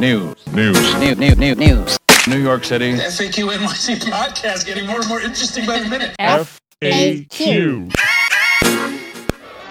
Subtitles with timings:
[0.00, 0.34] News.
[0.54, 0.94] News.
[0.98, 1.18] News.
[1.18, 1.36] News.
[1.36, 1.56] News.
[1.58, 1.98] News.
[2.26, 2.94] New York City.
[2.94, 6.16] FAQ NYC podcast getting more and more interesting by the minute.
[6.18, 7.92] FAQ.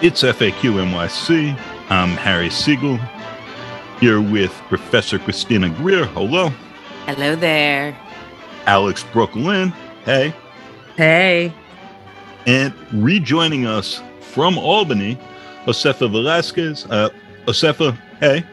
[0.00, 1.58] It's FAQ NYC.
[1.90, 3.00] I'm Harry Siegel.
[3.98, 6.04] Here with Professor Christina Greer.
[6.04, 6.50] Hello.
[7.06, 7.98] Hello there.
[8.66, 9.70] Alex Brook Lynn.
[10.04, 10.32] Hey.
[10.96, 11.52] Hey.
[12.46, 15.18] And rejoining us from Albany,
[15.64, 16.86] Josefa Velasquez.
[16.88, 17.08] Uh,
[17.46, 18.44] Josefa, hey.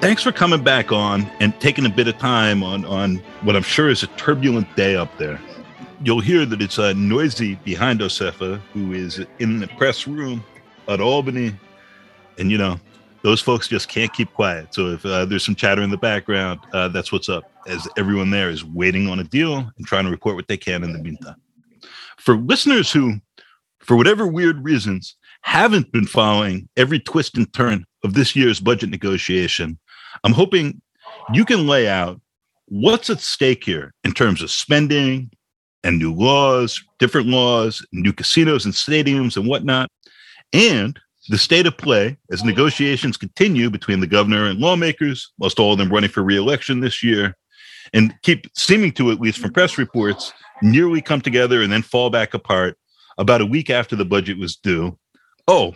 [0.00, 3.62] Thanks for coming back on and taking a bit of time on, on what I'm
[3.62, 5.40] sure is a turbulent day up there.
[6.02, 10.44] You'll hear that it's uh, noisy behind Josefa, who is in the press room
[10.88, 11.54] at Albany.
[12.38, 12.80] And, you know,
[13.22, 14.74] those folks just can't keep quiet.
[14.74, 18.30] So if uh, there's some chatter in the background, uh, that's what's up, as everyone
[18.30, 20.98] there is waiting on a deal and trying to report what they can in the
[20.98, 21.40] meantime.
[22.16, 23.20] For listeners who,
[23.78, 28.88] for whatever weird reasons, haven't been following every twist and turn of this year's budget
[28.88, 29.78] negotiation,
[30.24, 30.80] I'm hoping
[31.34, 32.20] you can lay out
[32.68, 35.30] what's at stake here in terms of spending
[35.84, 39.90] and new laws, different laws, new casinos and stadiums and whatnot,
[40.52, 40.98] and
[41.28, 45.78] the state of play as negotiations continue between the governor and lawmakers, most all of
[45.78, 47.36] them running for reelection this year,
[47.92, 50.32] and keep seeming to, at least from press reports,
[50.62, 52.78] nearly come together and then fall back apart
[53.18, 54.96] about a week after the budget was due.
[55.48, 55.74] Oh,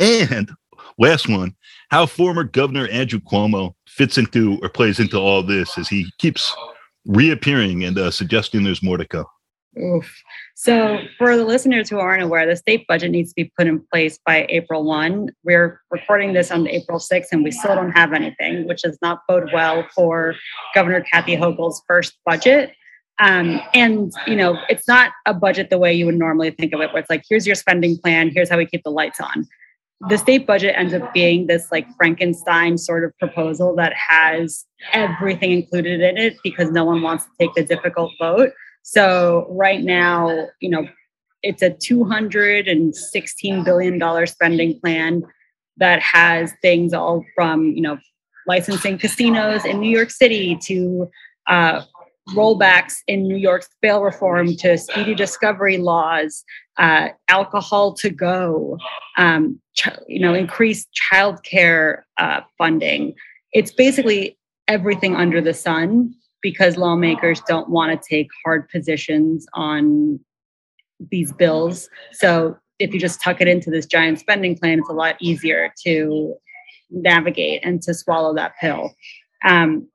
[0.00, 0.50] and
[1.02, 1.54] last one,
[1.90, 6.54] how former Governor Andrew Cuomo fits into or plays into all this as he keeps
[7.04, 9.26] reappearing and uh, suggesting there's more to come.
[9.78, 10.22] Oof.
[10.54, 13.82] So, for the listeners who aren't aware, the state budget needs to be put in
[13.90, 15.30] place by April 1.
[15.44, 19.20] We're recording this on April 6th, and we still don't have anything, which does not
[19.26, 20.34] bode well for
[20.74, 22.72] Governor Kathy Hochul's first budget.
[23.18, 26.80] Um, and, you know, it's not a budget the way you would normally think of
[26.82, 29.46] it, where it's like, here's your spending plan, here's how we keep the lights on.
[30.08, 35.52] The state budget ends up being this like Frankenstein sort of proposal that has everything
[35.52, 38.50] included in it because no one wants to take the difficult vote.
[38.82, 40.88] So right now, you know,
[41.42, 45.22] it's a $216 billion spending plan
[45.76, 47.98] that has things all from, you know,
[48.46, 51.08] licensing casinos in New York City to
[51.48, 51.82] uh,
[52.32, 56.44] rollbacks in New York's bail reform to speedy discovery laws,
[56.78, 58.78] uh, alcohol to go,
[59.16, 63.14] um, ch- you know, increased childcare uh, funding.
[63.52, 64.38] It's basically
[64.68, 70.18] everything under the sun because lawmakers don't want to take hard positions on
[71.10, 71.88] these bills.
[72.12, 75.72] So if you just tuck it into this giant spending plan, it's a lot easier
[75.84, 76.34] to
[76.90, 78.92] navigate and to swallow that pill.
[79.44, 79.88] Um,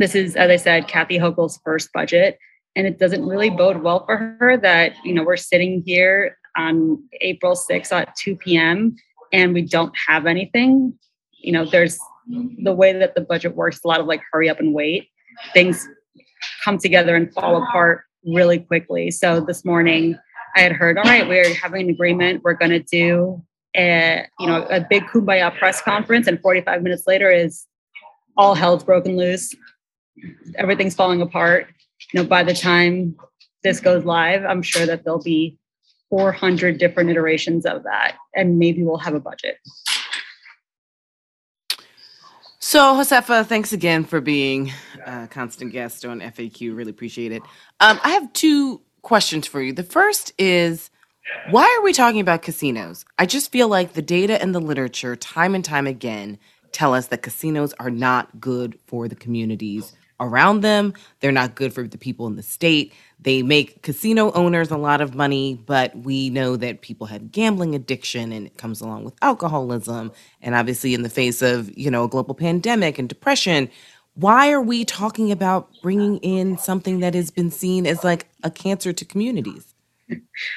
[0.00, 2.38] this is, as I said, Kathy Hochul's first budget,
[2.74, 7.00] and it doesn't really bode well for her that you know we're sitting here on
[7.20, 8.96] April 6th at 2 p.m.
[9.32, 10.98] and we don't have anything.
[11.38, 14.58] You know, there's the way that the budget works, a lot of like hurry up
[14.58, 15.08] and wait
[15.52, 15.88] things
[16.64, 19.10] come together and fall apart really quickly.
[19.10, 20.18] So this morning
[20.56, 22.42] I had heard, all right, we're having an agreement.
[22.44, 23.42] We're going to do
[23.76, 26.26] a, you know, a big kumbaya press conference.
[26.26, 27.66] And 45 minutes later is
[28.36, 29.54] all hell's broken loose.
[30.56, 31.68] Everything's falling apart.
[32.12, 33.16] You know, by the time
[33.62, 35.58] this goes live, I'm sure that there'll be
[36.10, 38.16] 400 different iterations of that.
[38.34, 39.58] And maybe we'll have a budget.
[42.58, 44.72] So, Josefa, thanks again for being
[45.04, 46.76] a constant guest on FAQ.
[46.76, 47.42] Really appreciate it.
[47.80, 49.72] Um, I have two questions for you.
[49.72, 50.90] The first is
[51.50, 53.04] why are we talking about casinos?
[53.18, 56.38] I just feel like the data and the literature, time and time again,
[56.72, 60.94] tell us that casinos are not good for the communities around them.
[61.20, 62.92] They're not good for the people in the state.
[63.18, 67.74] They make casino owners a lot of money, but we know that people have gambling
[67.74, 70.12] addiction and it comes along with alcoholism.
[70.40, 73.68] And obviously, in the face of, you know, a global pandemic and depression,
[74.14, 78.50] why are we talking about bringing in something that has been seen as like a
[78.50, 79.74] cancer to communities?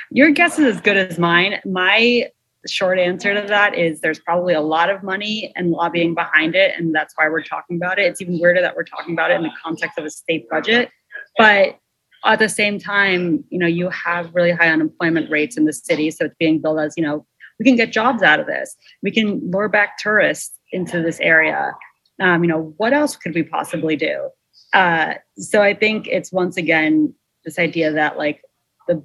[0.10, 1.60] Your guess is as good as mine.
[1.66, 2.32] My
[2.68, 6.74] short answer to that is there's probably a lot of money and lobbying behind it,
[6.78, 8.06] and that's why we're talking about it.
[8.06, 10.90] It's even weirder that we're talking about it in the context of a state budget.
[11.38, 11.80] But
[12.26, 16.10] at the same time, you know, you have really high unemployment rates in the city.
[16.12, 17.26] So it's being billed as, you know,
[17.60, 18.76] we can get jobs out of this.
[19.02, 21.76] We can lure back tourists into this area.
[22.20, 24.30] Um, you know, what else could we possibly do?
[24.74, 27.14] Uh, so I think it's once again
[27.46, 28.42] this idea that like
[28.88, 29.04] the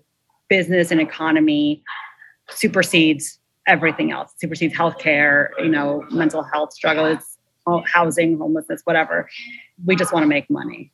[0.49, 1.83] business and economy
[2.51, 3.39] supersedes
[3.69, 7.39] everything else, supersedes healthcare, you know, mental health struggles,
[7.87, 9.29] housing, homelessness, whatever.
[9.85, 10.91] We just want to make money.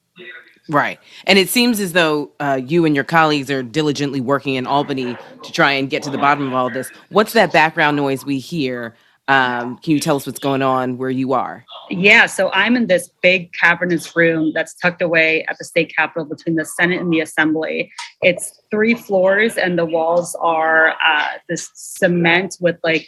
[0.68, 0.98] Right.
[1.26, 5.16] And it seems as though uh, you and your colleagues are diligently working in Albany
[5.42, 6.90] to try and get to the bottom of all this.
[7.10, 8.94] What's that background noise we hear
[9.26, 11.64] Um, can you tell us what's going on where you are?
[11.88, 16.26] Yeah, so I'm in this big cavernous room that's tucked away at the state capitol
[16.26, 17.90] between the Senate and the Assembly.
[18.22, 23.06] It's three floors, and the walls are uh, this cement with like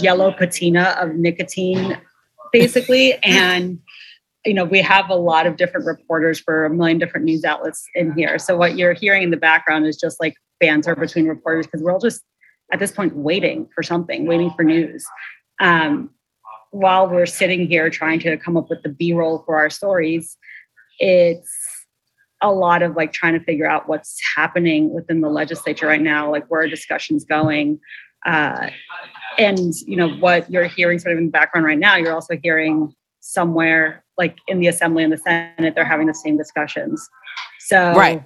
[0.00, 2.00] yellow patina of nicotine,
[2.52, 3.14] basically.
[3.24, 3.80] and
[4.44, 7.84] you know, we have a lot of different reporters for a million different news outlets
[7.94, 8.38] in here.
[8.38, 11.92] So what you're hearing in the background is just like banter between reporters because we're
[11.92, 12.22] all just
[12.72, 15.04] at this point waiting for something, waiting for news.
[15.60, 16.10] Um,
[16.72, 20.36] while we're sitting here trying to come up with the b-roll for our stories
[20.98, 21.86] it's
[22.40, 26.30] a lot of like trying to figure out what's happening within the legislature right now
[26.30, 27.78] like where are discussions going
[28.26, 28.68] uh,
[29.38, 32.36] and you know what you're hearing sort of in the background right now you're also
[32.42, 37.06] hearing somewhere like in the assembly and the senate they're having the same discussions
[37.60, 38.24] so right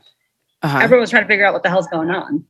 [0.63, 0.79] uh-huh.
[0.79, 2.45] everyone's trying to figure out what the hell's going on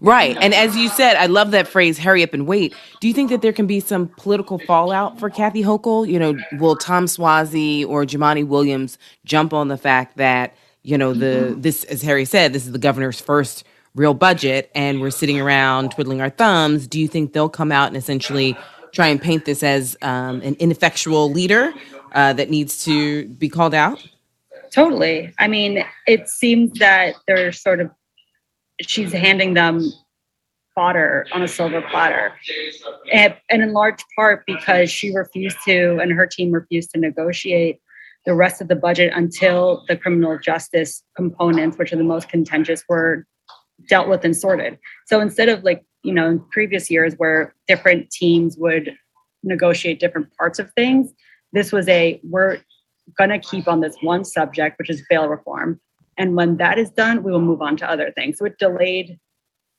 [0.00, 0.36] Right.
[0.40, 2.74] And as you said, I love that phrase, hurry up and wait.
[3.00, 6.08] Do you think that there can be some political fallout for Kathy Hochul?
[6.08, 11.12] You know, will Tom Suozzi or Jumaane Williams jump on the fact that, you know,
[11.12, 11.60] the mm-hmm.
[11.60, 13.64] this as Harry said, this is the governor's first
[13.94, 16.86] real budget and we're sitting around twiddling our thumbs.
[16.86, 18.56] Do you think they'll come out and essentially
[18.92, 21.72] try and paint this as um, an ineffectual leader
[22.12, 24.06] uh, that needs to be called out?
[24.70, 25.32] Totally.
[25.38, 27.90] I mean, it seems that they're sort of
[28.80, 29.82] she's handing them
[30.74, 32.32] fodder on a silver platter.
[33.12, 37.80] And, and in large part because she refused to, and her team refused to negotiate
[38.26, 42.84] the rest of the budget until the criminal justice components, which are the most contentious,
[42.88, 43.24] were
[43.88, 44.78] dealt with and sorted.
[45.06, 48.94] So instead of like, you know, in previous years where different teams would
[49.42, 51.12] negotiate different parts of things,
[51.52, 52.58] this was a we're
[53.16, 55.80] going to keep on this one subject, which is bail reform.
[56.18, 58.38] And when that is done, we will move on to other things.
[58.38, 59.18] So it delayed,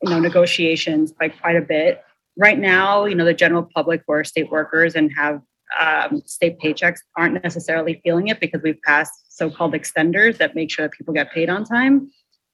[0.04, 2.04] you know, negotiations by quite a bit.
[2.38, 5.42] Right now, you know, the general public who are state workers and have
[5.80, 10.86] um, state paychecks aren't necessarily feeling it because we've passed so-called extenders that make sure
[10.86, 12.12] that people get paid on time.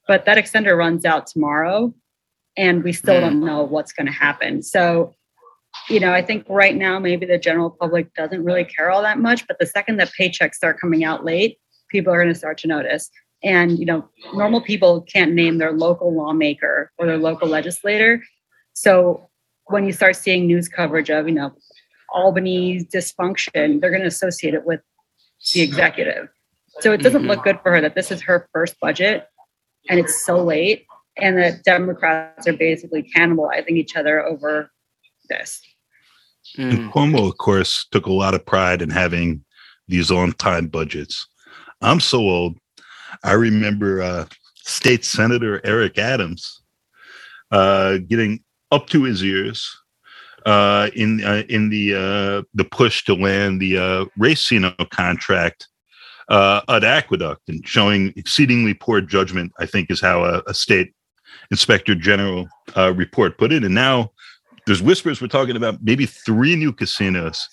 [0.07, 1.93] But that extender runs out tomorrow,
[2.57, 3.45] and we still don't mm.
[3.45, 4.61] know what's going to happen.
[4.61, 5.13] So,
[5.89, 9.19] you know, I think right now maybe the general public doesn't really care all that
[9.19, 9.47] much.
[9.47, 11.57] But the second that paychecks start coming out late,
[11.89, 13.09] people are going to start to notice
[13.43, 18.23] and you know normal people can't name their local lawmaker or their local legislator.
[18.73, 19.29] So
[19.65, 21.51] when you start seeing news coverage of you know
[22.13, 24.79] albany's dysfunction they're going to associate it with
[25.53, 26.27] the executive.
[26.79, 27.29] So it doesn't mm-hmm.
[27.29, 29.27] look good for her that this is her first budget
[29.89, 30.85] and it's so late
[31.17, 34.71] and that democrats are basically cannibalizing each other over
[35.29, 35.61] this.
[36.57, 36.91] And mm.
[36.91, 39.43] cuomo of course took a lot of pride in having
[39.87, 41.27] these on-time budgets.
[41.81, 42.57] I'm so old
[43.23, 44.25] I remember uh,
[44.55, 46.61] State Senator Eric Adams
[47.51, 49.69] uh, getting up to his ears
[50.45, 55.67] uh, in uh, in the uh, the push to land the uh, Racino contract
[56.29, 59.51] uh, at Aqueduct and showing exceedingly poor judgment.
[59.59, 60.93] I think is how a, a state
[61.51, 63.63] inspector general report put it.
[63.63, 64.11] And now
[64.65, 67.47] there's whispers we're talking about maybe three new casinos,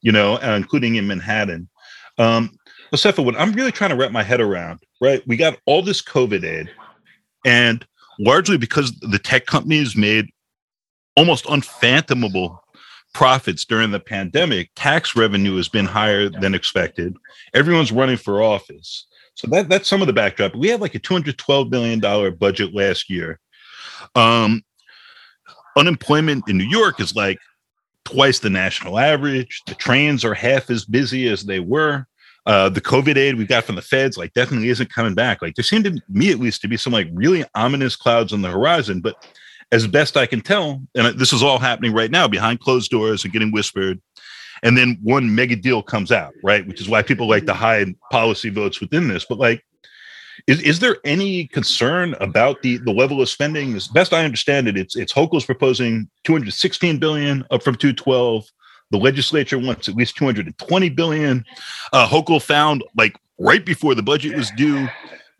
[0.00, 1.68] you know, including in Manhattan.
[2.18, 2.56] Um,
[2.92, 5.22] Josefa, what I'm really trying to wrap my head around, right?
[5.26, 6.70] We got all this COVID aid,
[7.44, 7.86] and
[8.18, 10.28] largely because the tech companies made
[11.16, 12.62] almost unfathomable
[13.14, 17.14] profits during the pandemic, tax revenue has been higher than expected.
[17.54, 19.06] Everyone's running for office.
[19.34, 20.54] So that, that's some of the backdrop.
[20.54, 23.38] We had like a $212 million budget last year.
[24.14, 24.62] Um,
[25.76, 27.38] unemployment in New York is like
[28.04, 29.62] twice the national average.
[29.66, 32.06] The trains are half as busy as they were
[32.46, 35.42] uh, the COVID aid we got from the feds like definitely isn't coming back.
[35.42, 38.42] Like there seemed to me at least to be some like really ominous clouds on
[38.42, 39.00] the horizon.
[39.00, 39.26] But
[39.70, 43.24] as best I can tell, and this is all happening right now behind closed doors
[43.24, 44.00] and getting whispered.
[44.64, 46.64] And then one mega deal comes out, right?
[46.66, 49.24] Which is why people like to hide policy votes within this.
[49.24, 49.64] But like,
[50.46, 53.74] is, is there any concern about the, the level of spending?
[53.74, 58.44] As best I understand it, it's it's Hochul's proposing 216 billion up from 212.
[58.92, 61.44] The legislature wants at least 220 billion.
[61.94, 64.86] Uh, Hochul found like right before the budget was due,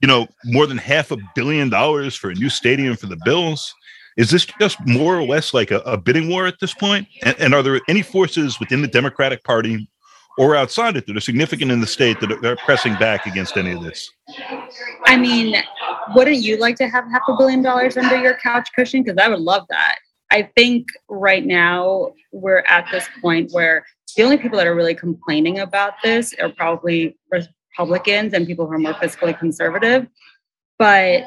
[0.01, 3.75] you know, more than half a billion dollars for a new stadium for the Bills.
[4.17, 7.07] Is this just more or less like a, a bidding war at this point?
[7.23, 9.89] And, and, are there any forces within the Democratic Party
[10.39, 13.57] or outside it that are significant in the state that are, are pressing back against
[13.57, 14.11] any of this?
[15.07, 15.63] I mean,
[16.15, 19.03] wouldn't you like to have half a billion dollars under your couch cushion?
[19.03, 19.97] Because I would love that.
[20.33, 23.85] I think right now we're at this point where
[24.17, 28.73] the only people that are really complaining about this are probably Republicans and people who
[28.73, 30.07] are more fiscally conservative.
[30.79, 31.25] But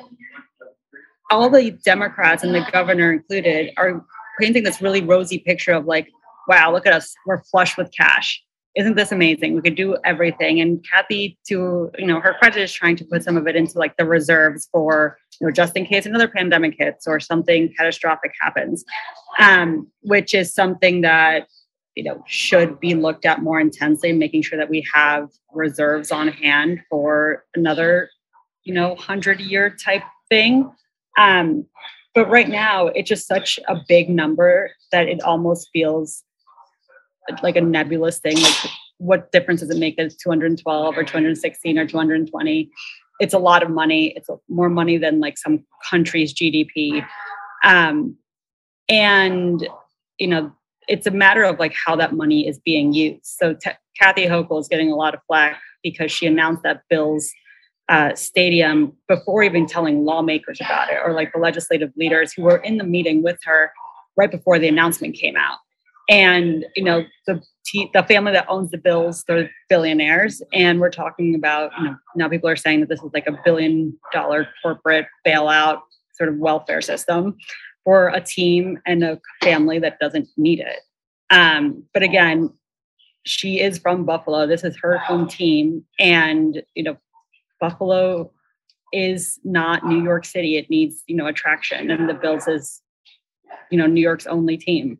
[1.30, 4.04] all the Democrats and the governor included are
[4.40, 6.10] painting this really rosy picture of like
[6.48, 8.42] wow, look at us, we're flush with cash.
[8.76, 9.56] Isn't this amazing?
[9.56, 10.62] We could do everything.
[10.62, 13.78] And Kathy, to you know, her credit is trying to put some of it into
[13.80, 18.32] like the reserves for you know just in case another pandemic hits or something catastrophic
[18.42, 18.84] happens,
[19.40, 21.48] um, which is something that
[21.96, 26.28] you know should be looked at more intensely, making sure that we have reserves on
[26.28, 28.10] hand for another
[28.64, 30.72] you know hundred year type thing.
[31.18, 31.66] Um,
[32.14, 36.24] but right now, it's just such a big number that it almost feels
[37.44, 38.38] like a nebulous thing.
[38.42, 38.56] Like,
[38.98, 42.72] what difference does it make that it's 212 or 216 or 220?
[43.20, 44.14] It's a lot of money.
[44.16, 47.06] It's more money than like some country's GDP.
[47.64, 48.18] Um,
[48.90, 49.68] and,
[50.20, 50.52] you know,
[50.88, 53.26] it's a matter of like how that money is being used.
[53.26, 57.32] So t- Kathy Hochul is getting a lot of flack because she announced that Bills
[57.90, 62.58] uh, stadium before even telling lawmakers about it or like the legislative leaders who were
[62.58, 63.72] in the meeting with her
[64.18, 65.58] right before the announcement came out.
[66.10, 67.42] And you know the
[67.94, 72.30] the family that owns the bills, they're billionaires, and we're talking about you know now
[72.30, 75.80] people are saying that this is like a billion dollar corporate bailout
[76.14, 77.36] sort of welfare system
[77.84, 80.80] for a team and a family that doesn't need it.
[81.30, 82.52] Um, but again,
[83.26, 84.48] she is from Buffalo.
[84.48, 86.98] This is her home team, and you know
[87.60, 88.32] Buffalo
[88.94, 90.58] is not New York City.
[90.58, 91.92] It needs, you know, attraction.
[91.92, 92.82] And the Bills is,
[93.70, 95.00] you know, New York's only team.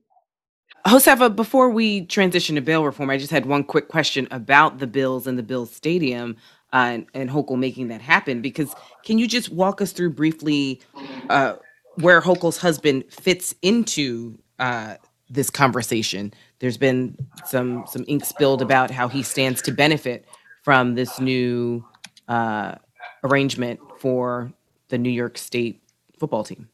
[0.86, 4.86] Josefa, before we transition to bail reform, I just had one quick question about the
[4.86, 6.38] Bills and the Bills Stadium
[6.74, 8.42] uh, and, and Hochul making that happen.
[8.42, 10.82] Because can you just walk us through briefly
[11.30, 11.56] uh,
[11.96, 14.96] where Hochul's husband fits into uh,
[15.28, 16.32] this conversation?
[16.60, 20.26] There's been some some ink spilled about how he stands to benefit
[20.62, 21.84] from this new
[22.28, 22.76] uh,
[23.24, 24.54] arrangement for
[24.90, 25.82] the New York State
[26.20, 26.70] football team.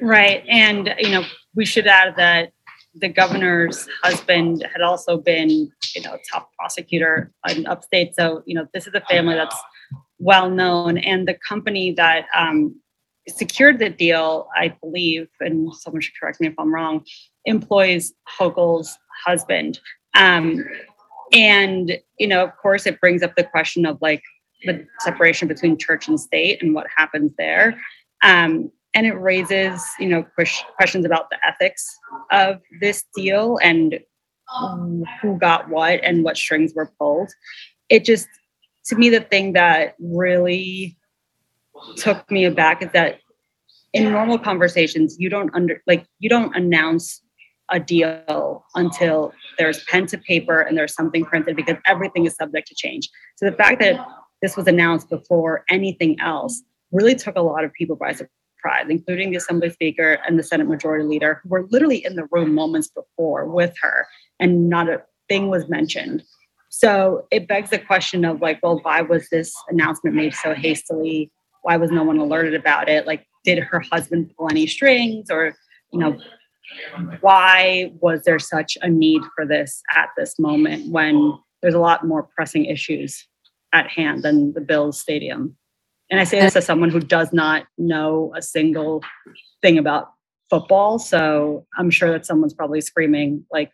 [0.00, 0.44] Right.
[0.48, 1.24] And, you know,
[1.54, 2.52] we should add that
[2.96, 8.14] the governor's husband had also been, you know, top prosecutor in upstate.
[8.14, 9.56] So, you know, this is a family that's
[10.18, 10.98] well known.
[10.98, 12.80] And the company that um,
[13.28, 17.04] secured the deal, I believe, and someone should correct me if I'm wrong,
[17.44, 19.80] employs Hochul's husband.
[20.14, 20.64] Um,
[21.32, 24.22] and, you know, of course, it brings up the question of like
[24.64, 27.80] the separation between church and state and what happens there.
[28.22, 30.24] Um, and it raises, you know,
[30.76, 31.98] questions about the ethics
[32.30, 33.98] of this deal and
[35.20, 37.30] who got what and what strings were pulled.
[37.88, 38.28] It just,
[38.86, 40.96] to me, the thing that really
[41.96, 43.18] took me aback is that
[43.92, 47.20] in normal conversations, you don't under like you don't announce
[47.70, 52.68] a deal until there's pen to paper and there's something printed because everything is subject
[52.68, 53.08] to change.
[53.36, 54.04] So the fact that
[54.42, 58.28] this was announced before anything else really took a lot of people by surprise,
[58.88, 62.54] including the Assembly Speaker and the Senate Majority Leader, who were literally in the room
[62.54, 64.06] moments before with her,
[64.40, 66.22] and not a thing was mentioned.
[66.70, 71.30] So it begs the question of like, well, why was this announcement made so hastily?
[71.62, 73.06] Why was no one alerted about it?
[73.06, 75.54] Like, did her husband pull any strings, or
[75.92, 76.18] you know,
[77.20, 82.06] why was there such a need for this at this moment when there's a lot
[82.06, 83.26] more pressing issues
[83.72, 85.56] at hand than the Bills Stadium?
[86.10, 89.02] And I say this as someone who does not know a single
[89.62, 90.12] thing about
[90.50, 90.98] football.
[90.98, 93.70] So I'm sure that someone's probably screaming, like,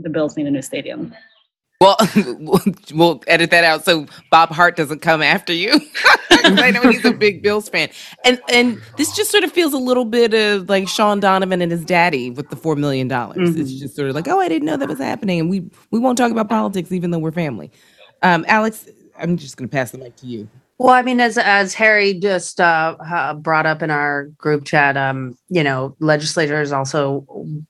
[0.00, 1.14] the Bills need a new stadium.
[1.82, 1.96] Well,
[2.92, 5.80] we'll edit that out so Bob Hardt doesn't come after you.
[6.30, 7.90] I know he's a big Bills fan,
[8.24, 11.72] and and this just sort of feels a little bit of like Shaun Donovan and
[11.72, 13.38] his daddy with the four million dollars.
[13.38, 13.60] Mm-hmm.
[13.60, 15.98] It's just sort of like, oh, I didn't know that was happening, and we we
[15.98, 17.70] won't talk about politics even though we're family.
[18.22, 20.48] Um, Alex, I'm just going to pass the mic to you.
[20.82, 22.96] Well, I mean, as as Harry just uh,
[23.38, 27.24] brought up in our group chat, um, you know, legislators also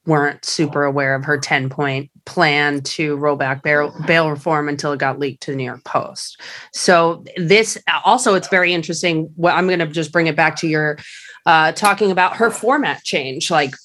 [0.07, 4.93] weren't super aware of her ten point plan to roll back bail, bail reform until
[4.93, 6.41] it got leaked to the New York Post.
[6.73, 9.31] So this also, it's very interesting.
[9.35, 10.97] Well, I'm going to just bring it back to your
[11.45, 13.75] uh, talking about her format change, like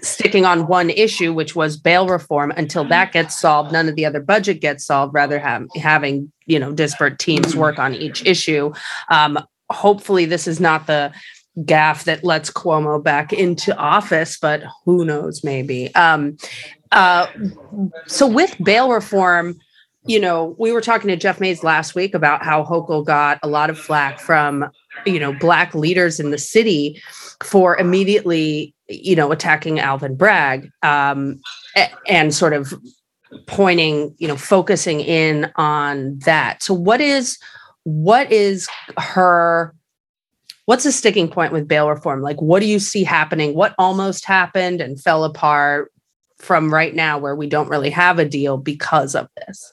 [0.00, 3.72] sticking on one issue, which was bail reform, until that gets solved.
[3.72, 5.14] None of the other budget gets solved.
[5.14, 8.72] Rather, have, having you know disparate teams work on each issue.
[9.08, 9.38] Um,
[9.70, 11.12] hopefully, this is not the
[11.64, 15.44] gaff that lets Cuomo back into office, but who knows?
[15.44, 15.94] Maybe.
[15.94, 16.36] Um,
[16.90, 17.26] uh,
[18.06, 19.58] so with bail reform
[20.04, 23.48] you know, we were talking to Jeff Mays last week about how Hochul got a
[23.48, 24.68] lot of flack from,
[25.06, 27.00] you know, black leaders in the city
[27.44, 31.40] for immediately, you know, attacking Alvin Bragg um,
[32.06, 32.74] and sort of
[33.46, 36.62] pointing, you know, focusing in on that.
[36.62, 37.38] So what is
[37.84, 38.68] what is
[38.98, 39.74] her
[40.66, 42.22] what's the sticking point with bail reform?
[42.22, 43.54] Like what do you see happening?
[43.54, 45.92] What almost happened and fell apart?
[46.42, 49.72] from right now where we don't really have a deal because of this?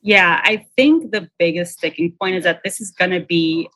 [0.00, 3.68] Yeah, I think the biggest sticking point is that this is going to be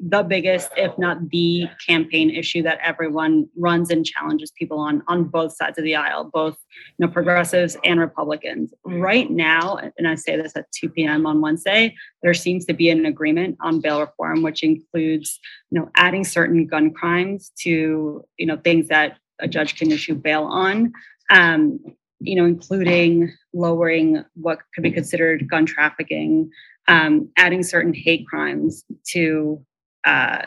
[0.00, 5.24] the biggest, if not the campaign issue that everyone runs and challenges people on on
[5.24, 6.56] both sides of the aisle, both
[6.98, 8.74] you know progressives and Republicans.
[8.84, 11.26] Right now, and I say this at 2 p.m.
[11.26, 15.38] on Wednesday, there seems to be an agreement on bail reform, which includes
[15.70, 20.14] you know adding certain gun crimes to you know things that a judge can issue
[20.14, 20.92] bail on.
[21.30, 21.80] Um,
[22.20, 26.50] you know, including lowering what could be considered gun trafficking,
[26.88, 29.64] um, adding certain hate crimes to
[30.04, 30.42] uh,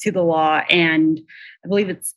[0.00, 1.20] to the law, and
[1.64, 2.14] I believe it's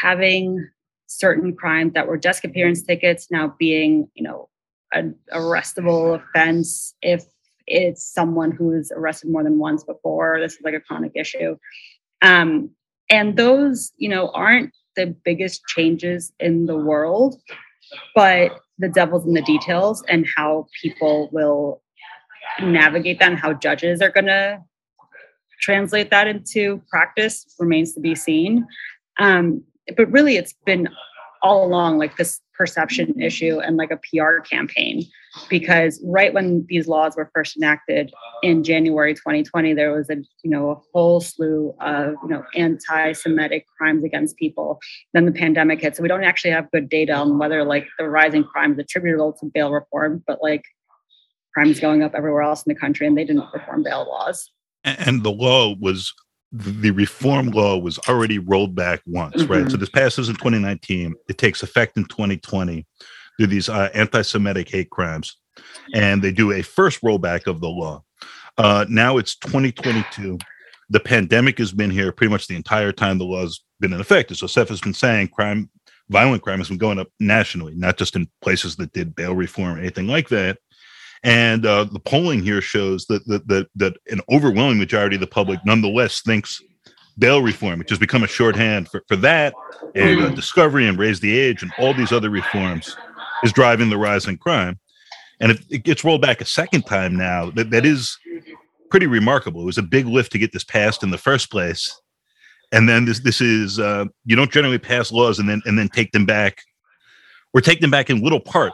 [0.00, 0.68] having
[1.06, 4.48] certain crimes that were desk appearance tickets now being, you know,
[4.92, 7.24] an arrestable offense if
[7.66, 10.38] it's someone who's arrested more than once before.
[10.40, 11.56] This is like a chronic issue.
[12.20, 12.70] Um,
[13.10, 17.40] and those, you know, aren't the biggest changes in the world,
[18.14, 21.82] but the devil's in the details and how people will
[22.60, 24.60] navigate that and how judges are going to
[25.62, 28.66] translate that into practice remains to be seen.
[29.18, 29.62] Um,
[29.96, 30.88] but really, it's been
[31.42, 35.04] all along like this perception issue and like a PR campaign.
[35.48, 40.50] Because right when these laws were first enacted in January 2020 there was a you
[40.50, 44.78] know a whole slew of you know anti-semitic crimes against people.
[45.14, 48.08] Then the pandemic hit so we don't actually have good data on whether like the
[48.08, 50.64] rising crime is attributable to bail reform but like
[51.54, 54.50] crime is going up everywhere else in the country and they didn't reform bail laws
[54.84, 56.12] and the law was
[56.52, 59.52] the reform law was already rolled back once, mm-hmm.
[59.52, 59.70] right?
[59.70, 61.14] So this passes in 2019.
[61.28, 62.86] It takes effect in 2020
[63.38, 65.38] through these uh, anti-Semitic hate crimes,
[65.94, 68.02] and they do a first rollback of the law.
[68.58, 70.38] Uh, now it's 2022.
[70.90, 74.30] The pandemic has been here pretty much the entire time the law's been in effect.
[74.30, 75.70] As Seth has been saying, crime,
[76.10, 79.76] violent crime has been going up nationally, not just in places that did bail reform
[79.76, 80.58] or anything like that.
[81.24, 85.26] And uh, the polling here shows that, that, that, that an overwhelming majority of the
[85.26, 86.60] public nonetheless thinks
[87.18, 89.54] bail reform, which has become a shorthand for, for that,
[89.94, 90.34] and uh, mm.
[90.34, 92.96] discovery and raise the age and all these other reforms
[93.44, 94.78] is driving the rise in crime.
[95.40, 98.18] And if it gets rolled back a second time now, that, that is
[98.90, 99.62] pretty remarkable.
[99.62, 102.00] It was a big lift to get this passed in the first place.
[102.70, 105.88] And then this this is uh, you don't generally pass laws and then and then
[105.88, 106.62] take them back
[107.52, 108.72] or take them back in little part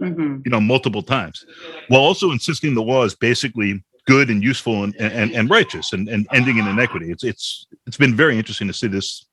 [0.00, 0.38] mm-hmm.
[0.44, 1.44] you know, multiple times,
[1.88, 6.08] while also insisting the law is basically good and useful and, and, and righteous and,
[6.08, 7.10] and ending in inequity.
[7.10, 9.26] It's it's it's been very interesting to see this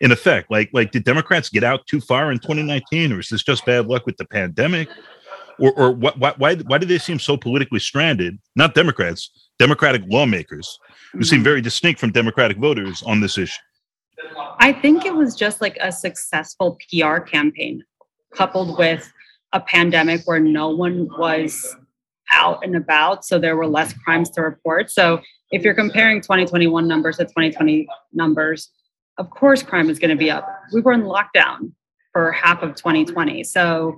[0.00, 0.50] in effect.
[0.50, 3.86] Like like did Democrats get out too far in 2019, or is this just bad
[3.86, 4.88] luck with the pandemic?
[5.60, 8.40] Or, or what, why, why, why do they seem so politically stranded?
[8.56, 10.80] Not Democrats, Democratic lawmakers
[11.12, 11.24] who mm-hmm.
[11.24, 13.60] seem very distinct from Democratic voters on this issue.
[14.58, 17.84] I think it was just like a successful PR campaign
[18.34, 19.12] coupled with
[19.54, 21.74] a pandemic where no one was
[22.32, 24.90] out and about, so there were less crimes to report.
[24.90, 28.70] So if you're comparing 2021 numbers to 2020 numbers,
[29.16, 30.46] of course crime is going to be up.
[30.72, 31.72] We were in lockdown
[32.12, 33.44] for half of 2020.
[33.44, 33.96] So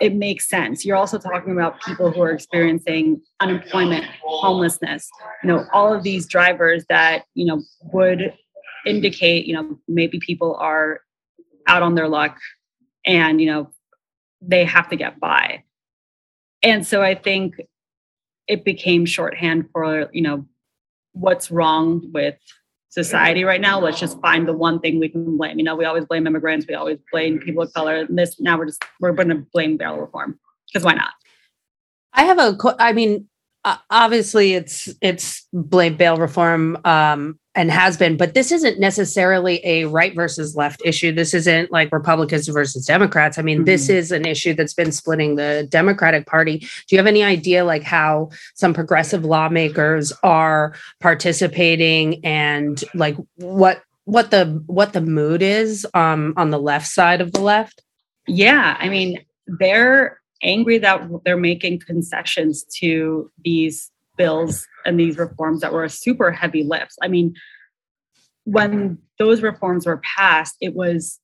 [0.00, 0.84] it makes sense.
[0.84, 5.08] You're also talking about people who are experiencing unemployment, homelessness,
[5.42, 8.32] you know, all of these drivers that, you know, would
[8.84, 11.00] indicate, you know, maybe people are
[11.66, 12.36] out on their luck
[13.04, 13.70] and, you know,
[14.46, 15.62] they have to get by.
[16.62, 17.60] And so I think
[18.48, 20.46] it became shorthand for, you know,
[21.12, 22.36] what's wrong with
[22.88, 23.80] society right now.
[23.80, 25.58] Let's just find the one thing we can blame.
[25.58, 27.96] You know, we always blame immigrants, we always blame people of color.
[27.96, 31.12] And this now we're just we're going to blame bail reform because why not?
[32.12, 32.56] I have a.
[32.78, 33.28] I mean,
[33.90, 39.86] obviously it's it's blame bail reform um, and has been, but this isn't necessarily a
[39.86, 41.10] right versus left issue.
[41.10, 43.38] This isn't like Republicans versus Democrats.
[43.38, 43.64] I mean, mm-hmm.
[43.64, 46.58] this is an issue that's been splitting the Democratic Party.
[46.58, 53.82] Do you have any idea like how some progressive lawmakers are participating and like what
[54.04, 57.82] what the what the mood is um, on the left side of the left?
[58.28, 65.60] Yeah, I mean, they're angry that they're making concessions to these bills and these reforms
[65.60, 66.96] that were a super heavy lifts.
[67.02, 67.34] I mean,
[68.44, 71.18] when those reforms were passed, it was,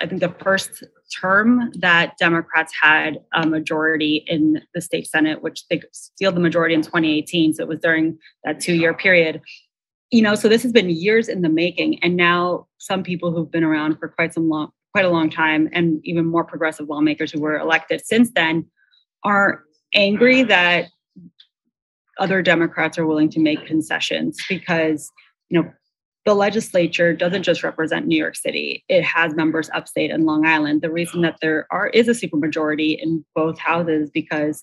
[0.00, 0.84] I think, the first
[1.20, 5.82] term that Democrats had a majority in the state Senate, which they
[6.16, 7.54] sealed the majority in 2018.
[7.54, 9.40] So it was during that two year period.
[10.10, 12.02] You know, so this has been years in the making.
[12.02, 15.68] And now some people who've been around for quite some long, quite a long time,
[15.72, 18.66] and even more progressive lawmakers who were elected since then
[19.24, 20.86] are angry that
[22.20, 25.10] other Democrats are willing to make concessions because,
[25.48, 25.70] you know,
[26.26, 30.82] the legislature doesn't just represent New York City; it has members upstate and Long Island.
[30.82, 34.62] The reason that there are is a supermajority in both houses because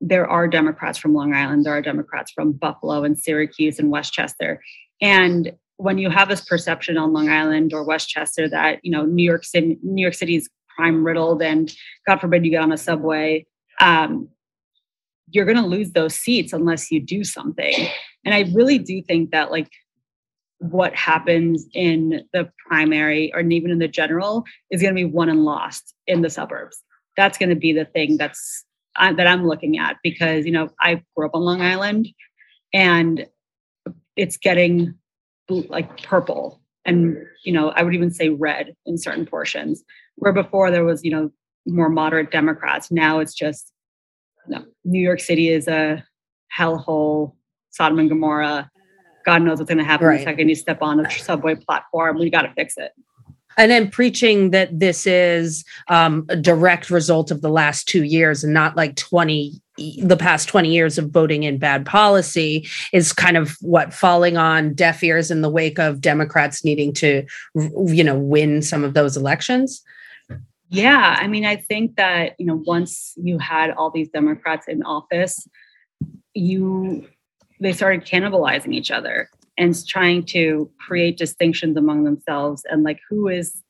[0.00, 4.62] there are Democrats from Long Island, there are Democrats from Buffalo and Syracuse and Westchester,
[5.00, 9.24] and when you have this perception on Long Island or Westchester that you know New
[9.24, 11.72] York City, New York City is crime riddled, and
[12.06, 13.46] God forbid you get on a subway,
[13.80, 14.28] um,
[15.34, 17.88] you're going to lose those seats unless you do something.
[18.24, 19.68] And I really do think that like
[20.58, 25.28] what happens in the primary or even in the general is going to be won
[25.28, 26.80] and lost in the suburbs.
[27.16, 28.64] That's going to be the thing that's
[28.96, 32.08] uh, that I'm looking at because you know I grew up on Long Island,
[32.72, 33.26] and
[34.16, 34.94] it's getting
[35.48, 39.84] like purple and you know I would even say red in certain portions.
[40.16, 41.30] Where before there was you know
[41.66, 42.90] more moderate Democrats.
[42.90, 43.72] Now it's just
[44.46, 46.04] no, New York City is a
[46.56, 47.34] hellhole,
[47.70, 48.70] Sodom and Gomorrah.
[49.24, 50.18] God knows what's going to happen right.
[50.18, 52.18] the second you step on a subway platform.
[52.18, 52.92] We got to fix it.
[53.56, 58.42] And then preaching that this is um, a direct result of the last two years
[58.44, 63.36] and not like 20 the past 20 years of voting in bad policy is kind
[63.36, 67.24] of what falling on deaf ears in the wake of democrats needing to
[67.86, 69.82] you know win some of those elections
[70.70, 74.82] yeah, I mean, I think that, you know, once you had all these Democrats in
[74.82, 75.46] office,
[76.34, 77.06] you
[77.60, 83.28] they started cannibalizing each other and trying to create distinctions among themselves and like who
[83.28, 83.62] is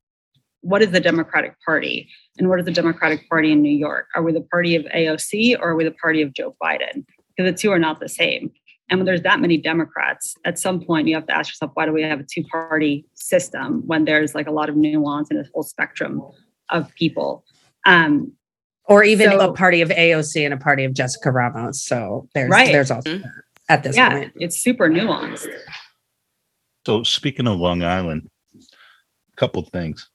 [0.62, 4.06] what is the Democratic Party and what is the Democratic Party in New York?
[4.14, 7.04] Are we the party of AOC or are we the party of Joe Biden?
[7.36, 8.50] Because the two are not the same.
[8.88, 11.84] And when there's that many Democrats, at some point you have to ask yourself, why
[11.84, 15.38] do we have a two party system when there's like a lot of nuance and
[15.38, 16.22] a whole spectrum
[16.70, 17.44] of people.
[17.86, 18.32] Um,
[18.86, 21.82] or even so, a party of AOC and a party of Jessica Ramos.
[21.82, 22.70] So there's right.
[22.70, 23.28] there's also mm-hmm.
[23.68, 24.32] at this yeah, point.
[24.36, 25.48] It's super nuanced.
[26.86, 30.08] So speaking of Long Island, a couple things.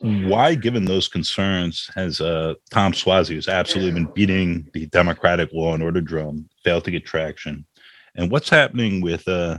[0.00, 5.74] Why, given those concerns, has uh, Tom Suozzi, who's absolutely been beating the Democratic law
[5.74, 7.66] and order drum, failed to get traction?
[8.14, 9.58] And what's happening with uh,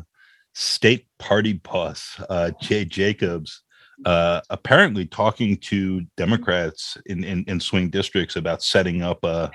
[0.53, 3.63] state party boss uh, Jay Jacobs,
[4.05, 9.51] uh, apparently talking to Democrats in, in, in swing districts about setting up a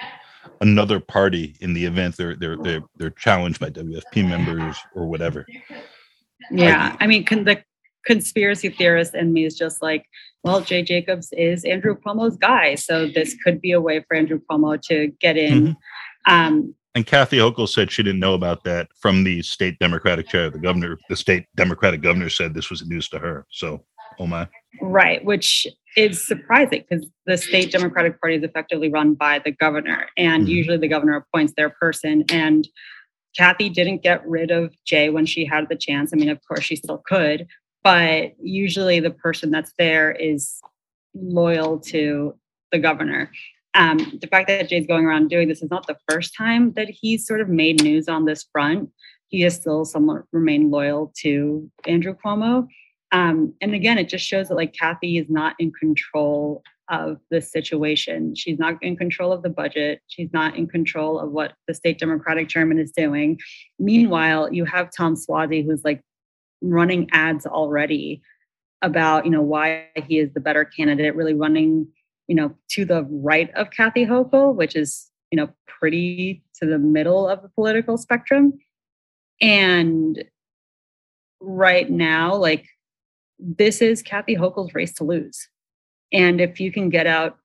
[0.61, 5.47] another party in the event they're they're they're, they're challenged by WFP members or whatever.
[6.51, 7.63] Yeah, I mean, con- the
[8.05, 10.05] conspiracy theorist in me is just like,
[10.43, 14.41] well, Jay Jacobs is Andrew Cuomo's guy, so this could be a way for Andrew
[14.51, 15.69] Cuomo to get in.
[16.27, 16.33] Mm-hmm.
[16.33, 20.49] Um, and Kathy Hochul said she didn't know about that from the state Democratic chair.
[20.49, 23.47] The governor, the state Democratic governor, said this was news to her.
[23.51, 23.85] So
[24.19, 24.49] Oh my.
[24.81, 30.09] Right, which is surprising because the state Democratic Party is effectively run by the governor,
[30.17, 30.53] and mm-hmm.
[30.53, 32.25] usually the governor appoints their person.
[32.31, 32.67] And
[33.37, 36.13] Kathy didn't get rid of Jay when she had the chance.
[36.13, 37.47] I mean, of course, she still could,
[37.83, 40.61] but usually the person that's there is
[41.15, 42.35] loyal to
[42.73, 43.31] the governor.
[43.75, 46.89] Um, the fact that Jay's going around doing this is not the first time that
[46.89, 48.91] he's sort of made news on this front.
[49.29, 52.69] He has still somewhat remained loyal to Andrew Cuomo.
[53.15, 57.41] Um, and again, it just shows that like Kathy is not in control of the
[57.41, 58.35] situation.
[58.35, 60.01] She's not in control of the budget.
[60.09, 63.39] She's not in control of what the state Democratic chairman is doing.
[63.79, 66.03] Meanwhile, you have Tom Suozzi, who's like
[66.61, 68.21] running ads already
[68.83, 71.87] about, you know, why he is the better candidate, really running,
[72.27, 76.79] you know, to the right of Kathy Hochul, which is, you know, pretty to the
[76.79, 78.55] middle of the political spectrum.
[79.41, 80.25] And
[81.41, 82.67] right now, like
[83.39, 85.49] this is Kathy Hochul's race to lose.
[86.13, 87.39] And if you can get out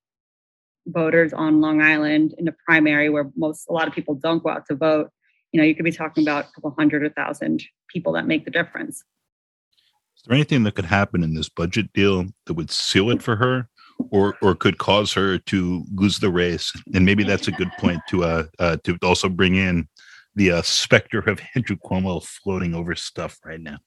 [0.87, 4.49] voters on Long Island in a primary where most a lot of people don't go
[4.49, 5.09] out to vote,
[5.51, 8.45] you know, you could be talking about a couple hundred or thousand people that make
[8.45, 8.97] the difference.
[8.97, 13.35] Is there anything that could happen in this budget deal that would seal it for
[13.37, 13.67] her?
[14.11, 17.99] Or, or could cause her to lose the race, and maybe that's a good point
[18.07, 19.89] to uh, uh to also bring in
[20.35, 23.79] the uh, specter of Andrew Cuomo floating over stuff right now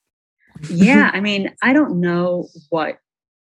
[0.69, 2.99] yeah, I mean, I don't know what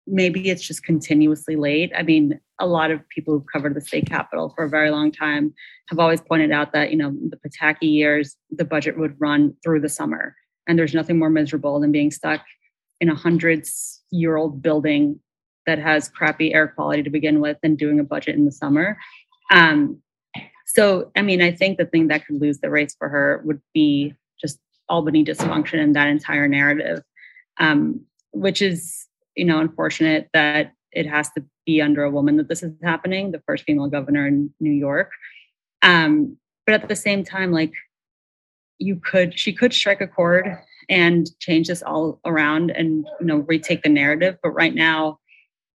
[0.06, 1.92] maybe it's just continuously late.
[1.96, 5.10] I mean, a lot of people who've covered the state capitol for a very long
[5.10, 5.54] time
[5.88, 9.80] have always pointed out that, you know, the Pataki years, the budget would run through
[9.80, 10.36] the summer.
[10.66, 12.42] And there's nothing more miserable than being stuck
[13.00, 15.20] in a hundreds year old building
[15.66, 18.98] that has crappy air quality to begin with and doing a budget in the summer.
[19.50, 20.02] Um,
[20.66, 23.60] so, I mean, I think the thing that could lose the race for her would
[23.72, 24.14] be
[24.88, 27.02] Albany dysfunction and that entire narrative,
[27.58, 28.00] um,
[28.32, 32.62] which is, you know, unfortunate that it has to be under a woman that this
[32.62, 35.10] is happening, the first female governor in New York.
[35.82, 37.72] Um, but at the same time, like
[38.78, 40.46] you could, she could strike a chord
[40.88, 44.36] and change this all around and you know retake the narrative.
[44.42, 45.18] But right now,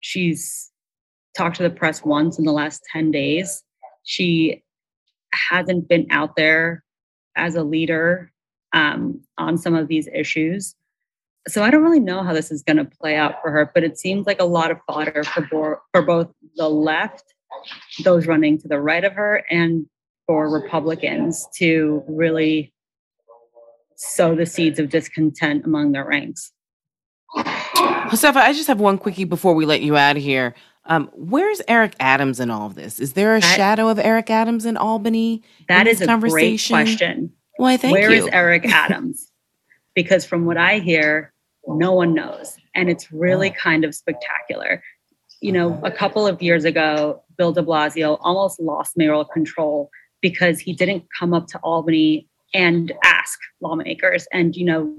[0.02, 0.72] she's
[1.36, 3.63] talked to the press once in the last 10 days.
[4.04, 4.63] She
[5.34, 6.84] hasn't been out there
[7.36, 8.32] as a leader
[8.73, 10.75] um, on some of these issues.
[11.47, 13.84] So I don't really know how this is going to play out for her, but
[13.84, 17.23] it seems like a lot of fodder for, bo- for both the left,
[18.03, 19.86] those running to the right of her, and
[20.25, 22.73] for Republicans to really
[23.95, 26.51] sow the seeds of discontent among their ranks.
[27.36, 30.53] Josefa, I just have one quickie before we let you out of here.
[30.86, 32.99] Um, where's Eric Adams in all of this?
[32.99, 35.43] Is there a that, shadow of Eric Adams in Albany?
[35.67, 37.34] That in is a great question.
[37.58, 38.22] Why, thank Where you.
[38.22, 39.32] Where is Eric Adams?
[39.98, 41.34] because from what I hear,
[41.65, 42.56] no one knows.
[42.76, 43.54] And it's really oh.
[43.60, 44.84] kind of spectacular.
[45.41, 49.89] You know, a couple of years ago, Bill de Blasio almost lost mayoral control
[50.22, 54.96] because he didn't come up to Albany and ask lawmakers and, you know,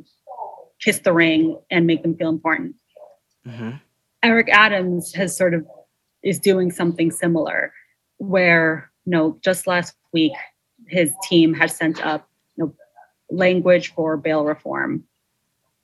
[0.81, 2.75] kiss the ring and make them feel important.
[3.47, 3.77] Mm-hmm.
[4.25, 5.65] Eric Adams has sort of
[6.25, 7.73] is doing something similar
[8.17, 10.33] where, you know, just last week,
[10.89, 12.29] his team has sent up
[13.31, 15.05] language for bail reform.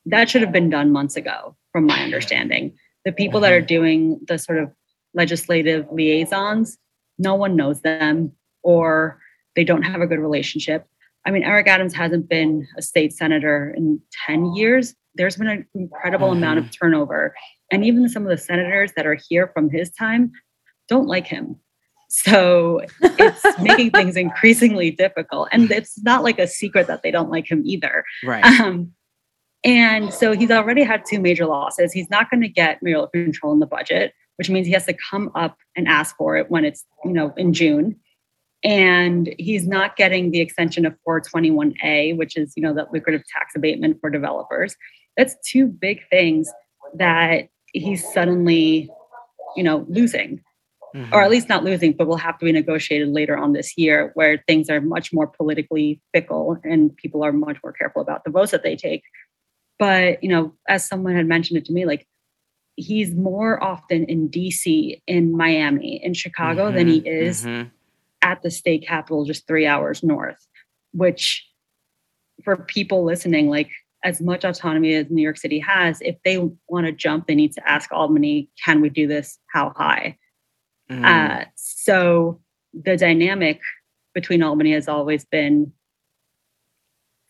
[0.06, 2.76] That should have been done months ago, from my understanding.
[3.04, 3.66] The people that are mm-hmm.
[3.66, 4.70] doing the sort of
[5.14, 6.78] legislative liaisons,
[7.18, 9.20] no one knows them or
[9.56, 10.86] they don't have a good relationship.
[11.26, 14.94] I mean, Eric Adams hasn't been a state senator in 10 years.
[15.14, 16.38] There's been an incredible mm-hmm.
[16.38, 17.34] amount of turnover.
[17.70, 20.32] And even some of the senators that are here from his time
[20.88, 21.56] don't like him.
[22.16, 25.48] So it's making things increasingly difficult.
[25.50, 28.04] And it's not like a secret that they don't like him either.
[28.22, 28.44] Right.
[28.44, 28.92] Um,
[29.64, 31.92] and so he's already had two major losses.
[31.92, 34.94] He's not going to get mayoral control in the budget, which means he has to
[35.10, 37.96] come up and ask for it when it's, you know, in June.
[38.62, 43.56] And he's not getting the extension of 421A, which is, you know, that lucrative tax
[43.56, 44.76] abatement for developers.
[45.16, 46.50] That's two big things
[46.94, 48.88] that he's suddenly,
[49.56, 50.42] you know, losing.
[50.94, 51.12] Mm-hmm.
[51.12, 54.12] Or at least not losing, but will have to be negotiated later on this year,
[54.14, 58.30] where things are much more politically fickle and people are much more careful about the
[58.30, 59.02] votes that they take.
[59.78, 62.06] But, you know, as someone had mentioned it to me, like
[62.76, 66.76] he's more often in DC, in Miami, in Chicago mm-hmm.
[66.76, 67.68] than he is mm-hmm.
[68.22, 70.46] at the state capitol, just three hours north,
[70.92, 71.44] which
[72.44, 73.70] for people listening, like
[74.04, 77.52] as much autonomy as New York City has, if they want to jump, they need
[77.52, 79.38] to ask Albany, can we do this?
[79.52, 80.18] How high?
[80.90, 81.04] Mm.
[81.04, 82.40] Uh, so
[82.72, 83.60] the dynamic
[84.14, 85.72] between Albany has always been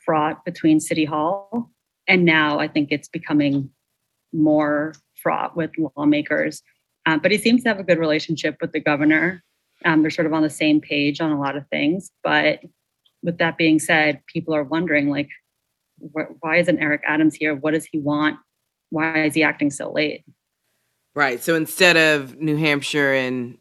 [0.04, 1.70] fraught between City Hall.
[2.06, 3.70] And now I think it's becoming
[4.32, 6.62] more fraught with lawmakers.
[7.06, 9.42] Um, but he seems to have a good relationship with the governor.
[9.84, 12.10] Um, they're sort of on the same page on a lot of things.
[12.22, 12.60] But
[13.22, 15.28] with that being said, people are wondering like,
[16.40, 17.54] why isn't Eric Adams here?
[17.54, 18.36] What does he want?
[18.90, 20.24] Why is he acting so late?
[21.14, 21.42] Right.
[21.42, 23.58] So instead of New Hampshire and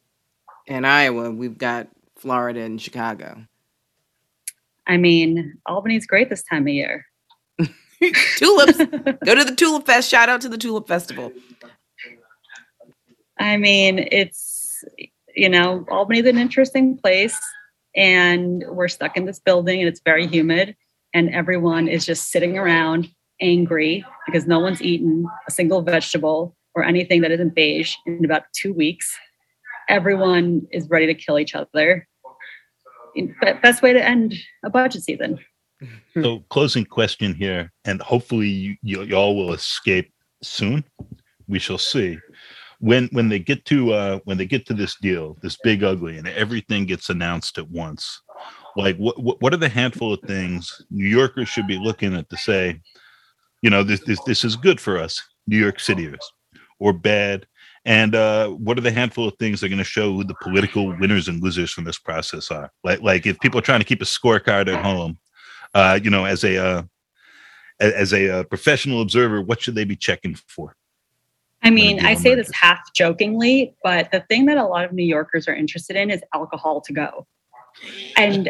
[0.67, 1.87] and Iowa, we've got
[2.17, 3.45] Florida and Chicago.
[4.87, 7.05] I mean, Albany's great this time of year.
[8.37, 8.77] Tulips.
[9.25, 10.09] Go to the Tulip Fest.
[10.09, 11.31] Shout out to the Tulip Festival.
[13.39, 14.83] I mean, it's
[15.35, 17.39] you know, Albany's an interesting place
[17.95, 20.75] and we're stuck in this building and it's very humid
[21.13, 23.09] and everyone is just sitting around
[23.41, 28.43] angry because no one's eaten a single vegetable or anything that isn't beige in about
[28.53, 29.15] two weeks.
[29.89, 32.07] Everyone is ready to kill each other.
[33.61, 34.33] Best way to end
[34.63, 35.39] a budget season.
[36.13, 40.85] So, closing question here, and hopefully you, you, you all will escape soon.
[41.47, 42.19] We shall see.
[42.79, 46.17] When when they get to uh, when they get to this deal, this big ugly,
[46.17, 48.21] and everything gets announced at once,
[48.77, 52.37] like what what are the handful of things New Yorkers should be looking at to
[52.37, 52.79] say,
[53.61, 56.23] you know, this this this is good for us, New York Cityers,
[56.83, 57.47] or bad?
[57.85, 60.35] And uh, what are the handful of things that are going to show who the
[60.41, 62.71] political winners and losers from this process are?
[62.83, 65.17] Like, like if people are trying to keep a scorecard at home,
[65.73, 66.83] uh, you know, as a uh,
[67.79, 70.75] as a uh, professional observer, what should they be checking for?
[71.61, 75.05] I mean, I say this half jokingly, but the thing that a lot of New
[75.05, 77.25] Yorkers are interested in is alcohol to go.
[78.17, 78.49] And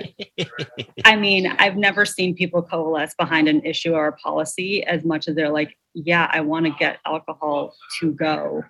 [1.06, 5.28] I mean, I've never seen people coalesce behind an issue or a policy as much
[5.28, 8.64] as they're like, yeah, I want to get alcohol to go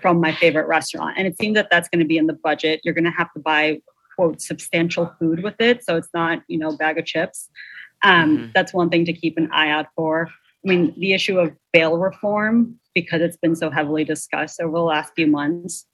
[0.00, 1.16] from my favorite restaurant.
[1.18, 2.80] And it seems that that's going to be in the budget.
[2.84, 3.80] You're going to have to buy,
[4.16, 5.84] quote, substantial food with it.
[5.84, 7.48] So it's not, you know, bag of chips.
[8.02, 8.50] Um, mm-hmm.
[8.54, 10.28] That's one thing to keep an eye out for.
[10.28, 14.82] I mean, the issue of bail reform, because it's been so heavily discussed over the
[14.82, 15.86] last few months,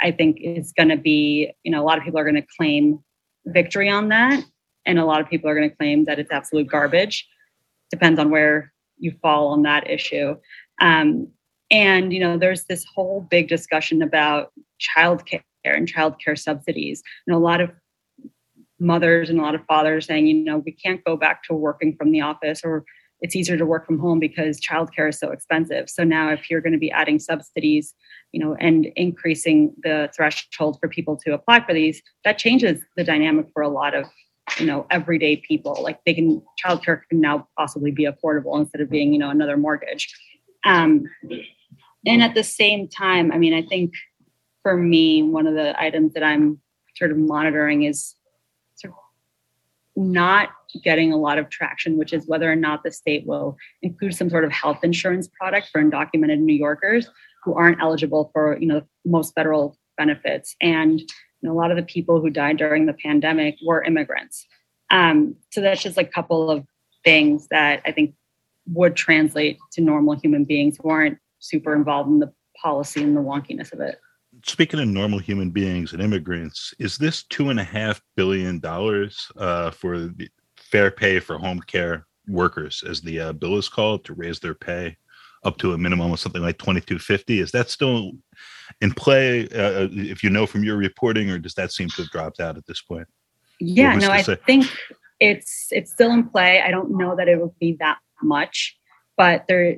[0.00, 2.46] I think is going to be, you know, a lot of people are going to
[2.56, 3.00] claim
[3.46, 4.44] victory on that.
[4.86, 7.26] And a lot of people are going to claim that it's absolute garbage.
[7.90, 10.36] depends on where you fall on that issue.
[10.80, 11.28] Um,
[11.70, 17.02] and you know, there's this whole big discussion about childcare and childcare subsidies.
[17.26, 17.70] And a lot of
[18.80, 21.96] mothers and a lot of fathers saying, you know, we can't go back to working
[21.96, 22.84] from the office or
[23.20, 25.90] it's easier to work from home because childcare is so expensive.
[25.90, 27.94] So now if you're going to be adding subsidies,
[28.32, 33.04] you know, and increasing the threshold for people to apply for these, that changes the
[33.04, 34.04] dynamic for a lot of,
[34.58, 35.78] you know, everyday people.
[35.82, 39.56] Like they can childcare can now possibly be affordable instead of being, you know, another
[39.56, 40.14] mortgage.
[40.64, 41.04] Um,
[42.06, 43.92] and at the same time, I mean, I think
[44.62, 46.60] for me, one of the items that I'm
[46.96, 48.14] sort of monitoring is
[49.98, 50.50] not
[50.84, 54.30] getting a lot of traction, which is whether or not the state will include some
[54.30, 57.08] sort of health insurance product for undocumented New Yorkers
[57.42, 60.54] who aren't eligible for, you know, most federal benefits.
[60.60, 61.08] And you
[61.42, 64.46] know, a lot of the people who died during the pandemic were immigrants.
[64.90, 66.64] Um, so that's just a couple of
[67.04, 68.14] things that I think
[68.66, 73.20] would translate to normal human beings who aren't super involved in the policy and the
[73.20, 74.00] wonkiness of it.
[74.48, 79.30] Speaking of normal human beings and immigrants, is this two and a half billion dollars
[79.36, 84.06] uh, for the fair pay for home care workers, as the uh, bill is called,
[84.06, 84.96] to raise their pay
[85.44, 87.40] up to a minimum of something like twenty two fifty?
[87.40, 88.12] Is that still
[88.80, 89.46] in play?
[89.48, 92.40] Uh, uh, if you know from your reporting, or does that seem to have dropped
[92.40, 93.06] out at this point?
[93.60, 94.38] Yeah, no, I say?
[94.46, 94.66] think
[95.20, 96.62] it's it's still in play.
[96.62, 98.78] I don't know that it would be that much,
[99.16, 99.76] but there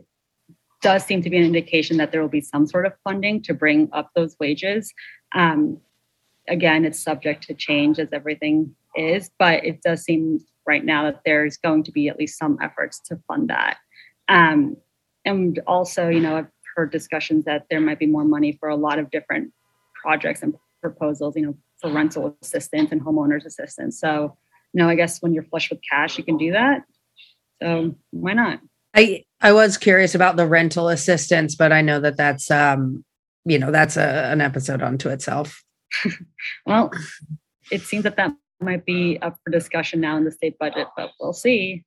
[0.80, 3.54] does seem to be an indication that there will be some sort of funding to
[3.54, 4.92] bring up those wages.
[5.34, 5.80] Um,
[6.48, 11.20] again, it's subject to change as everything is, but it does seem right now that
[11.24, 13.78] there's going to be at least some efforts to fund that.
[14.28, 14.76] Um,
[15.24, 18.76] and also, you know, I've heard discussions that there might be more money for a
[18.76, 19.52] lot of different
[20.00, 24.00] projects and proposals, you know, for rental assistance and homeowners assistance.
[24.00, 24.36] So,
[24.72, 26.84] you know, I guess when you're flush with cash, you can do that.
[27.62, 28.60] So why not?
[28.94, 33.04] I I was curious about the rental assistance, but I know that that's um
[33.44, 35.62] you know that's a, an episode unto itself.
[36.66, 36.90] well,
[37.70, 41.10] it seems that that might be up for discussion now in the state budget, but
[41.18, 41.84] we'll see.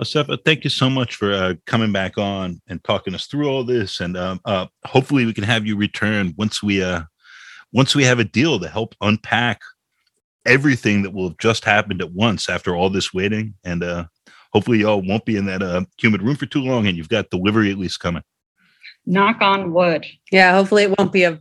[0.00, 3.64] Josefa, thank you so much for uh, coming back on and talking us through all
[3.64, 7.02] this, and um, uh, hopefully we can have you return once we uh,
[7.72, 9.60] once we have a deal to help unpack
[10.46, 14.04] everything that will have just happened at once after all this waiting, and uh,
[14.52, 17.30] hopefully y'all won't be in that uh, humid room for too long and you've got
[17.30, 18.22] delivery at least coming.
[19.06, 20.06] Knock on wood.
[20.30, 21.40] Yeah, hopefully it won't be a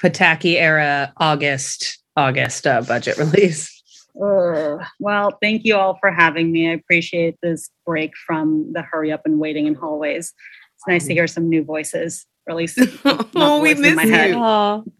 [0.00, 3.74] Pataki era August August uh, budget release.
[4.20, 6.68] Uh, well, thank you all for having me.
[6.68, 10.34] I appreciate this break from the hurry up and waiting in hallways.
[10.74, 12.26] It's nice to hear some new voices.
[12.46, 14.10] Or at least, oh, we miss you.
[14.10, 14.34] Head.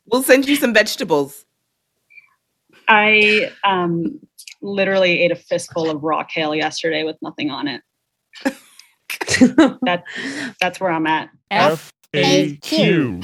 [0.07, 1.45] We'll send you some vegetables.
[2.89, 4.19] I um,
[4.63, 7.83] literally ate a fistful of raw kale yesterday with nothing on it.
[9.83, 10.05] that,
[10.61, 11.31] that's where I'm at.
[11.53, 13.23] FAQ.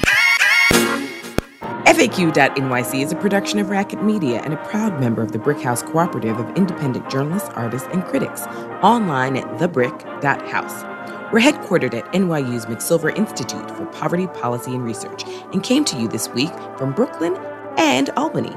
[1.85, 6.37] FAQ.NYC is a production of Racket Media and a proud member of the Brickhouse Cooperative
[6.37, 8.45] of independent journalists, artists, and critics,
[8.83, 10.83] online at thebrick.house.
[11.31, 15.23] We're headquartered at NYU's McSilver Institute for Poverty Policy and Research
[15.53, 17.35] and came to you this week from Brooklyn
[17.77, 18.55] and Albany.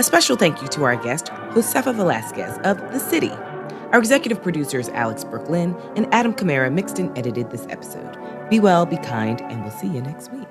[0.00, 3.32] A special thank you to our guest, Josefa Velasquez of The City.
[3.92, 8.16] Our executive producers, Alex Brook Lynn and Adam Kamara, mixed and edited this episode.
[8.48, 10.48] Be well, be kind, and we'll see you next week.